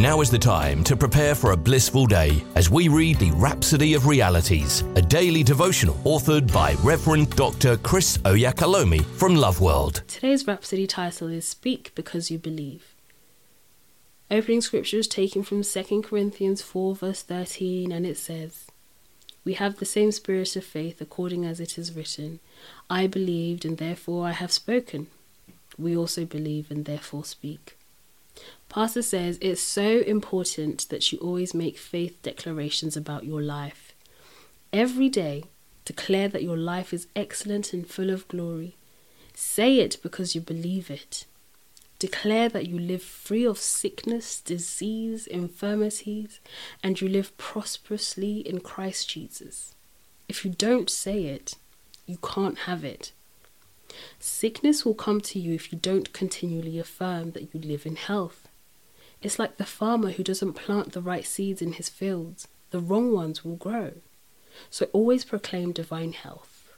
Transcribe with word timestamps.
Now 0.00 0.22
is 0.22 0.30
the 0.30 0.38
time 0.38 0.82
to 0.84 0.96
prepare 0.96 1.34
for 1.34 1.52
a 1.52 1.56
blissful 1.58 2.06
day 2.06 2.42
as 2.54 2.70
we 2.70 2.88
read 2.88 3.18
the 3.18 3.32
Rhapsody 3.32 3.92
of 3.92 4.06
Realities, 4.06 4.80
a 4.96 5.02
daily 5.02 5.42
devotional 5.42 5.96
authored 6.04 6.50
by 6.50 6.72
Reverend 6.82 7.36
Dr. 7.36 7.76
Chris 7.76 8.16
Oyakhilome 8.24 9.04
from 9.04 9.36
Love 9.36 9.60
World. 9.60 10.02
Today's 10.08 10.46
Rhapsody 10.46 10.86
title 10.86 11.28
is 11.28 11.46
Speak 11.46 11.92
Because 11.94 12.30
You 12.30 12.38
Believe. 12.38 12.94
Opening 14.30 14.62
scripture 14.62 14.96
is 14.96 15.06
taken 15.06 15.42
from 15.42 15.62
2 15.62 16.00
Corinthians 16.00 16.62
4, 16.62 16.94
verse 16.96 17.22
13, 17.22 17.92
and 17.92 18.06
it 18.06 18.16
says, 18.16 18.68
We 19.44 19.52
have 19.52 19.76
the 19.76 19.84
same 19.84 20.12
spirit 20.12 20.56
of 20.56 20.64
faith 20.64 21.02
according 21.02 21.44
as 21.44 21.60
it 21.60 21.76
is 21.76 21.94
written, 21.94 22.40
I 22.88 23.06
believed 23.06 23.66
and 23.66 23.76
therefore 23.76 24.26
I 24.26 24.32
have 24.32 24.50
spoken. 24.50 25.08
We 25.76 25.94
also 25.94 26.24
believe 26.24 26.70
and 26.70 26.86
therefore 26.86 27.26
speak. 27.26 27.76
Pastor 28.68 29.02
says 29.02 29.38
it's 29.40 29.60
so 29.60 29.98
important 30.00 30.88
that 30.90 31.10
you 31.10 31.18
always 31.18 31.54
make 31.54 31.76
faith 31.76 32.22
declarations 32.22 32.96
about 32.96 33.24
your 33.24 33.42
life. 33.42 33.92
Every 34.72 35.08
day, 35.08 35.44
declare 35.84 36.28
that 36.28 36.44
your 36.44 36.56
life 36.56 36.92
is 36.92 37.08
excellent 37.16 37.72
and 37.72 37.86
full 37.86 38.10
of 38.10 38.28
glory. 38.28 38.76
Say 39.34 39.78
it 39.78 39.96
because 40.02 40.34
you 40.34 40.40
believe 40.40 40.90
it. 40.90 41.24
Declare 41.98 42.48
that 42.50 42.66
you 42.66 42.78
live 42.78 43.02
free 43.02 43.44
of 43.44 43.58
sickness, 43.58 44.40
disease, 44.40 45.26
infirmities, 45.26 46.40
and 46.82 47.00
you 47.00 47.08
live 47.08 47.36
prosperously 47.36 48.38
in 48.38 48.60
Christ 48.60 49.10
Jesus. 49.10 49.74
If 50.28 50.44
you 50.44 50.52
don't 50.52 50.88
say 50.88 51.24
it, 51.24 51.56
you 52.06 52.18
can't 52.22 52.60
have 52.60 52.84
it. 52.84 53.12
Sickness 54.18 54.84
will 54.84 54.94
come 54.94 55.20
to 55.22 55.38
you 55.38 55.54
if 55.54 55.72
you 55.72 55.78
don't 55.78 56.12
continually 56.12 56.78
affirm 56.78 57.32
that 57.32 57.54
you 57.54 57.60
live 57.60 57.86
in 57.86 57.96
health. 57.96 58.48
It's 59.22 59.38
like 59.38 59.56
the 59.56 59.66
farmer 59.66 60.12
who 60.12 60.22
doesn't 60.22 60.54
plant 60.54 60.92
the 60.92 61.02
right 61.02 61.26
seeds 61.26 61.60
in 61.60 61.74
his 61.74 61.88
fields, 61.88 62.48
the 62.70 62.80
wrong 62.80 63.12
ones 63.12 63.44
will 63.44 63.56
grow. 63.56 63.92
So 64.70 64.86
always 64.92 65.24
proclaim 65.24 65.72
divine 65.72 66.12
health. 66.12 66.72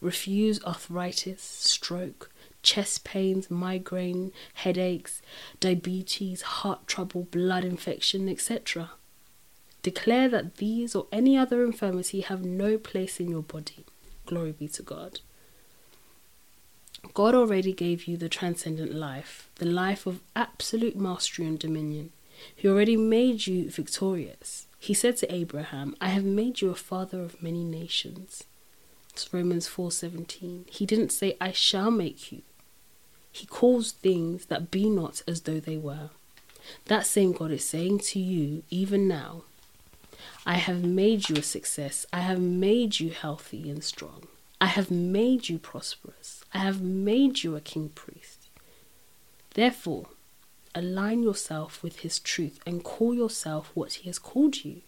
Refuse 0.00 0.62
arthritis, 0.64 1.42
stroke, 1.42 2.30
chest 2.62 3.04
pains, 3.04 3.50
migraine, 3.50 4.32
headaches, 4.54 5.22
diabetes, 5.60 6.42
heart 6.42 6.86
trouble, 6.86 7.24
blood 7.24 7.64
infection, 7.64 8.28
etc. 8.28 8.90
Declare 9.82 10.28
that 10.30 10.56
these 10.56 10.94
or 10.94 11.06
any 11.12 11.36
other 11.36 11.64
infirmity 11.64 12.22
have 12.22 12.44
no 12.44 12.78
place 12.78 13.20
in 13.20 13.28
your 13.28 13.42
body. 13.42 13.84
Glory 14.26 14.52
be 14.52 14.68
to 14.68 14.82
God. 14.82 15.20
God 17.12 17.34
already 17.34 17.72
gave 17.72 18.06
you 18.06 18.16
the 18.16 18.28
transcendent 18.28 18.94
life, 18.94 19.48
the 19.56 19.66
life 19.66 20.06
of 20.06 20.20
absolute 20.34 20.96
mastery 20.96 21.46
and 21.46 21.58
dominion. 21.58 22.10
He 22.54 22.68
already 22.68 22.96
made 22.96 23.46
you 23.46 23.70
victorious. 23.70 24.66
He 24.78 24.94
said 24.94 25.16
to 25.18 25.34
Abraham, 25.34 25.96
I 26.00 26.08
have 26.08 26.24
made 26.24 26.60
you 26.60 26.70
a 26.70 26.74
father 26.74 27.20
of 27.20 27.42
many 27.42 27.64
nations. 27.64 28.44
It's 29.10 29.32
Romans 29.32 29.68
4:17. 29.68 30.64
He 30.68 30.86
didn't 30.86 31.12
say 31.12 31.36
I 31.40 31.52
shall 31.52 31.90
make 31.90 32.32
you. 32.32 32.42
He 33.30 33.46
calls 33.46 33.92
things 33.92 34.46
that 34.46 34.70
be 34.70 34.88
not 34.88 35.22
as 35.26 35.42
though 35.42 35.60
they 35.60 35.76
were. 35.76 36.10
That 36.86 37.06
same 37.06 37.32
God 37.32 37.50
is 37.50 37.64
saying 37.64 38.00
to 38.10 38.18
you 38.18 38.62
even 38.70 39.08
now, 39.08 39.42
I 40.46 40.54
have 40.54 40.84
made 40.84 41.28
you 41.28 41.36
a 41.36 41.42
success. 41.42 42.06
I 42.12 42.20
have 42.20 42.40
made 42.40 43.00
you 43.00 43.10
healthy 43.10 43.70
and 43.70 43.82
strong. 43.82 44.28
I 44.60 44.66
have 44.66 44.90
made 44.90 45.48
you 45.48 45.58
prosperous. 45.58 46.43
I 46.54 46.58
have 46.58 46.80
made 46.80 47.42
you 47.42 47.56
a 47.56 47.60
king 47.60 47.88
priest. 47.88 48.48
Therefore, 49.54 50.06
align 50.74 51.22
yourself 51.22 51.82
with 51.82 52.00
his 52.00 52.18
truth 52.20 52.60
and 52.64 52.84
call 52.84 53.14
yourself 53.14 53.70
what 53.74 53.94
he 53.94 54.08
has 54.08 54.18
called 54.18 54.64
you. 54.64 54.82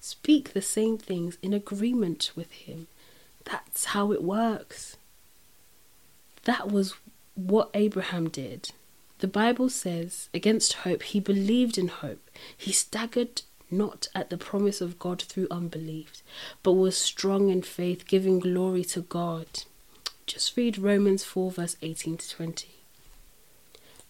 Speak 0.00 0.52
the 0.52 0.62
same 0.62 0.96
things 0.96 1.36
in 1.42 1.52
agreement 1.52 2.30
with 2.34 2.50
him. 2.52 2.86
That's 3.44 3.86
how 3.86 4.12
it 4.12 4.22
works. 4.22 4.96
That 6.44 6.70
was 6.70 6.94
what 7.34 7.70
Abraham 7.74 8.28
did. 8.28 8.70
The 9.18 9.28
Bible 9.28 9.68
says, 9.68 10.30
against 10.32 10.72
hope, 10.72 11.02
he 11.02 11.20
believed 11.20 11.76
in 11.76 11.88
hope. 11.88 12.30
He 12.56 12.72
staggered 12.72 13.42
not 13.70 14.08
at 14.14 14.30
the 14.30 14.38
promise 14.38 14.80
of 14.80 14.98
God 14.98 15.20
through 15.20 15.46
unbelief, 15.50 16.22
but 16.62 16.72
was 16.72 16.96
strong 16.96 17.50
in 17.50 17.60
faith, 17.62 18.06
giving 18.06 18.40
glory 18.40 18.84
to 18.84 19.02
God. 19.02 19.46
Just 20.30 20.56
read 20.56 20.78
Romans 20.78 21.24
4, 21.24 21.50
verse 21.50 21.76
18 21.82 22.16
to 22.18 22.30
20. 22.30 22.68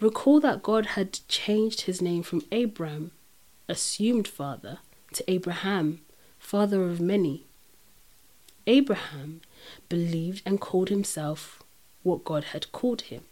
Recall 0.01 0.39
that 0.41 0.63
God 0.63 0.85
had 0.85 1.21
changed 1.29 1.81
his 1.83 2.03
name 2.03 2.23
from 2.23 2.45
Abram, 2.53 3.13
assumed 3.71 4.29
father, 4.29 4.81
to 5.15 5.25
Abraham, 5.31 6.03
father 6.39 6.83
of 6.85 7.01
many. 7.01 7.47
Abraham 8.67 9.41
believed 9.89 10.43
and 10.45 10.61
called 10.61 10.91
himself 10.91 11.63
what 12.03 12.23
God 12.23 12.45
had 12.53 12.71
called 12.71 13.01
him. 13.01 13.23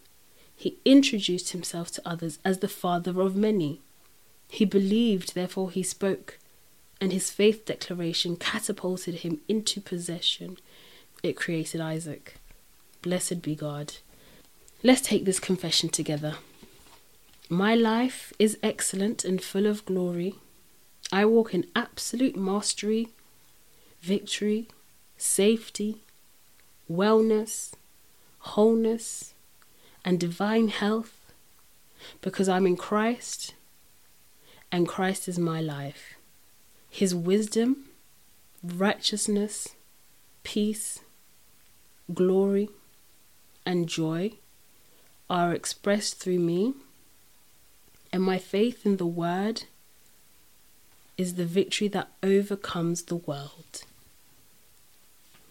He 0.56 0.78
introduced 0.86 1.50
himself 1.50 1.90
to 1.90 2.08
others 2.08 2.38
as 2.42 2.60
the 2.60 2.68
father 2.68 3.20
of 3.20 3.36
many. 3.36 3.82
He 4.48 4.64
believed, 4.64 5.34
therefore 5.34 5.70
he 5.70 5.82
spoke, 5.82 6.38
and 7.02 7.12
his 7.12 7.28
faith 7.30 7.66
declaration 7.66 8.36
catapulted 8.36 9.16
him 9.16 9.42
into 9.46 9.78
possession. 9.78 10.56
It 11.22 11.36
created 11.36 11.82
Isaac. 11.82 12.40
Blessed 13.02 13.42
be 13.42 13.54
God. 13.54 13.94
Let's 14.82 15.00
take 15.00 15.24
this 15.24 15.40
confession 15.40 15.88
together. 15.88 16.36
My 17.48 17.74
life 17.74 18.32
is 18.38 18.58
excellent 18.62 19.24
and 19.24 19.42
full 19.42 19.66
of 19.66 19.84
glory. 19.84 20.34
I 21.10 21.24
walk 21.24 21.54
in 21.54 21.66
absolute 21.74 22.36
mastery, 22.36 23.08
victory, 24.00 24.68
safety, 25.16 26.02
wellness, 26.90 27.72
wholeness, 28.40 29.34
and 30.04 30.18
divine 30.18 30.68
health 30.68 31.32
because 32.20 32.48
I'm 32.48 32.66
in 32.66 32.76
Christ 32.76 33.54
and 34.70 34.86
Christ 34.86 35.28
is 35.28 35.38
my 35.38 35.60
life. 35.60 36.14
His 36.90 37.14
wisdom, 37.14 37.86
righteousness, 38.62 39.68
peace, 40.42 41.00
glory, 42.12 42.68
and 43.68 43.86
joy 43.86 44.32
are 45.28 45.52
expressed 45.52 46.18
through 46.18 46.38
me, 46.38 46.72
and 48.10 48.22
my 48.22 48.38
faith 48.38 48.86
in 48.86 48.96
the 48.96 49.06
Word 49.06 49.64
is 51.18 51.34
the 51.34 51.44
victory 51.44 51.86
that 51.88 52.08
overcomes 52.22 53.02
the 53.02 53.16
world. 53.16 53.84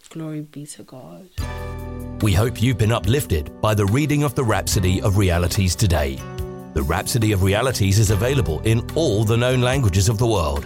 Glory 0.09 0.41
be 0.41 0.66
to 0.66 0.81
God. 0.81 1.29
We 2.23 2.33
hope 2.33 2.59
you've 2.59 2.79
been 2.79 2.91
uplifted 2.91 3.61
by 3.61 3.75
the 3.75 3.85
reading 3.85 4.23
of 4.23 4.33
the 4.33 4.44
Rhapsody 4.44 5.00
of 5.01 5.17
Realities 5.17 5.75
today. 5.75 6.16
The 6.73 6.81
Rhapsody 6.81 7.33
of 7.33 7.44
Realities 7.44 8.00
is 8.00 8.09
available 8.09 8.61
in 8.61 8.79
all 8.95 9.25
the 9.25 9.38
known 9.38 9.61
languages 9.61 10.09
of 10.09 10.17
the 10.17 10.25
world. 10.25 10.66